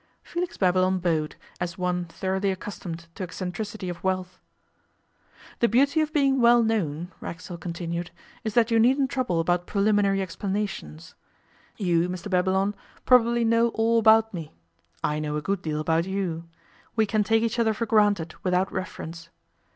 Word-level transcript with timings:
Felix 0.23 0.57
Babylon 0.57 0.97
bowed, 0.97 1.35
as 1.59 1.77
one 1.77 2.05
thoroughly 2.05 2.49
accustomed 2.49 3.05
to 3.13 3.21
eccentricity 3.21 3.87
of 3.87 4.03
wealth. 4.03 4.39
'The 5.59 5.67
beauty 5.69 6.01
of 6.01 6.11
being 6.11 6.41
well 6.41 6.63
known,' 6.63 7.11
Racksole 7.19 7.59
continued, 7.59 8.09
'is 8.43 8.55
that 8.55 8.71
you 8.71 8.79
needn't 8.79 9.11
trouble 9.11 9.39
about 9.39 9.67
preliminary 9.67 10.19
explanations. 10.19 11.13
You, 11.77 12.09
Mr 12.09 12.31
Babylon, 12.31 12.73
probably 13.05 13.45
know 13.45 13.67
all 13.75 13.99
about 13.99 14.33
me. 14.33 14.51
I 15.03 15.19
know 15.19 15.35
a 15.35 15.41
good 15.43 15.61
deal 15.61 15.79
about 15.79 16.05
you. 16.05 16.45
We 16.95 17.05
can 17.05 17.23
take 17.23 17.43
each 17.43 17.59
other 17.59 17.75
for 17.75 17.85
granted 17.85 18.33
without 18.43 18.73
reference. 18.73 19.29